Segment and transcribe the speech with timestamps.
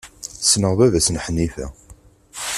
[0.45, 1.67] Ssneɣ baba-s n Ḥnifa.